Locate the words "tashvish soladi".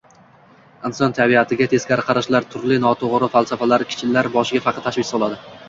4.91-5.43